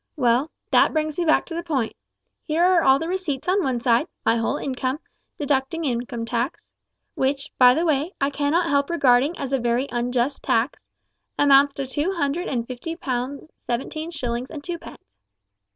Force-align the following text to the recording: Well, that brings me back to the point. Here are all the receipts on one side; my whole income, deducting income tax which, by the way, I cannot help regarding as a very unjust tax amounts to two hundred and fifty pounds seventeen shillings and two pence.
Well, 0.15 0.49
that 0.71 0.93
brings 0.93 1.19
me 1.19 1.25
back 1.25 1.45
to 1.45 1.53
the 1.53 1.61
point. 1.61 1.95
Here 2.41 2.63
are 2.63 2.81
all 2.81 2.97
the 2.97 3.07
receipts 3.07 3.47
on 3.47 3.63
one 3.63 3.79
side; 3.79 4.07
my 4.25 4.35
whole 4.35 4.57
income, 4.57 4.97
deducting 5.37 5.85
income 5.85 6.25
tax 6.25 6.63
which, 7.13 7.51
by 7.59 7.75
the 7.75 7.85
way, 7.85 8.11
I 8.19 8.31
cannot 8.31 8.67
help 8.71 8.89
regarding 8.89 9.37
as 9.37 9.53
a 9.53 9.59
very 9.59 9.87
unjust 9.91 10.41
tax 10.41 10.87
amounts 11.37 11.75
to 11.75 11.85
two 11.85 12.13
hundred 12.13 12.47
and 12.47 12.65
fifty 12.65 12.95
pounds 12.95 13.47
seventeen 13.57 14.09
shillings 14.09 14.49
and 14.49 14.63
two 14.63 14.79
pence. 14.79 15.19